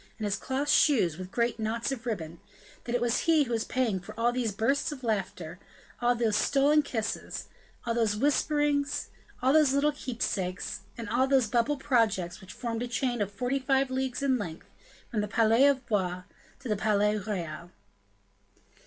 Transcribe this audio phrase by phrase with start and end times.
[0.17, 2.39] and his cloth shoes with great knots of ribbon,
[2.85, 5.59] that it was he who was paying for all those bursts of laughter,
[6.01, 7.49] all those stolen kisses,
[7.85, 9.09] all those whisperings,
[9.43, 13.59] all those little keepsakes, and all those bubble projects which formed a chain of forty
[13.59, 14.65] five leagues in length,
[15.11, 16.23] from the palais of Blois
[16.59, 17.69] to the Palais Royal.